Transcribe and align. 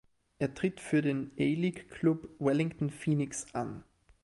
Er 0.39 0.51
tritt 0.55 0.79
für 0.79 1.03
den 1.03 1.29
A-League-Klub 1.37 2.27
Wellington 2.39 2.89
Phoenix 2.89 3.45
an. 3.53 3.83